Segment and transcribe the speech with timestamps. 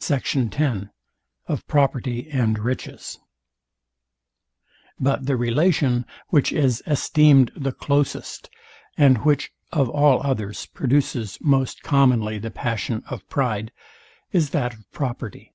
[0.00, 0.50] Sect, 2.
[0.50, 0.58] SECT.
[0.58, 0.86] X
[1.46, 3.20] OF PROPERTY AND RICHES
[4.98, 8.50] But the relation, which is esteemed the closest,
[8.98, 13.70] and which of all others produces most commonly the passion of pride,
[14.32, 15.54] is that of property.